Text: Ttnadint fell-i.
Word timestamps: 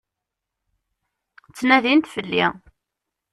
Ttnadint 1.49 2.11
fell-i. 2.13 2.45